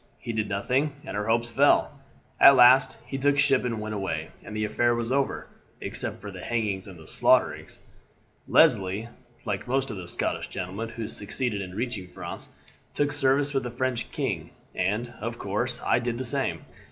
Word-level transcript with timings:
He 0.17 0.33
did 0.33 0.49
nothing, 0.49 0.93
and 1.05 1.15
our 1.15 1.27
hopes 1.27 1.51
fell. 1.51 1.91
At 2.39 2.55
last 2.55 2.97
he 3.05 3.19
took 3.19 3.37
ship 3.37 3.63
and 3.63 3.79
went 3.79 3.93
away, 3.93 4.31
and 4.43 4.55
the 4.55 4.65
affair 4.65 4.95
was 4.95 5.11
over, 5.11 5.47
except 5.79 6.21
for 6.21 6.31
the 6.31 6.41
hangings 6.41 6.87
and 6.87 7.07
slaughterings. 7.07 7.77
"Leslie, 8.47 9.09
like 9.45 9.67
most 9.67 9.91
of 9.91 9.97
the 9.97 10.07
Scottish 10.07 10.47
gentlemen 10.47 10.89
who 10.89 11.07
succeeded 11.07 11.61
in 11.61 11.75
reaching 11.75 12.07
France, 12.07 12.49
took 12.95 13.11
service 13.11 13.53
with 13.53 13.61
the 13.61 13.69
French 13.69 14.11
king, 14.11 14.49
and, 14.73 15.13
of 15.21 15.37
course, 15.37 15.79
I 15.85 15.99
did 15.99 16.17
the 16.17 16.25
same. 16.25 16.65